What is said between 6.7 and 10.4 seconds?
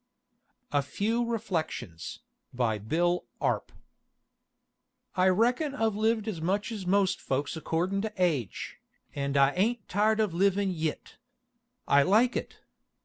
as most foaks accordin' to age, and I ain't tired of